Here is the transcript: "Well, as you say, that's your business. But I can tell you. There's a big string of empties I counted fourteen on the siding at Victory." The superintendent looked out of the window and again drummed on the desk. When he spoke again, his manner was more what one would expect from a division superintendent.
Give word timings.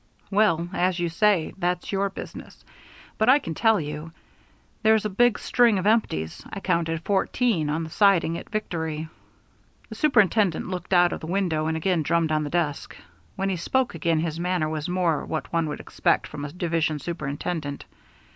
"Well, 0.31 0.67
as 0.73 0.99
you 0.99 1.09
say, 1.09 1.53
that's 1.59 1.91
your 1.91 2.09
business. 2.09 2.65
But 3.19 3.29
I 3.29 3.37
can 3.37 3.53
tell 3.53 3.79
you. 3.79 4.11
There's 4.81 5.05
a 5.05 5.11
big 5.11 5.37
string 5.37 5.77
of 5.77 5.85
empties 5.85 6.43
I 6.51 6.59
counted 6.59 7.03
fourteen 7.05 7.69
on 7.69 7.83
the 7.83 7.91
siding 7.91 8.35
at 8.35 8.49
Victory." 8.49 9.09
The 9.89 9.93
superintendent 9.93 10.67
looked 10.69 10.95
out 10.95 11.13
of 11.13 11.19
the 11.19 11.27
window 11.27 11.67
and 11.67 11.77
again 11.77 12.01
drummed 12.01 12.31
on 12.31 12.43
the 12.43 12.49
desk. 12.49 12.95
When 13.35 13.49
he 13.49 13.55
spoke 13.57 13.93
again, 13.93 14.19
his 14.21 14.39
manner 14.39 14.67
was 14.67 14.89
more 14.89 15.23
what 15.23 15.53
one 15.53 15.67
would 15.69 15.79
expect 15.79 16.25
from 16.25 16.45
a 16.45 16.51
division 16.51 16.97
superintendent. 16.97 17.85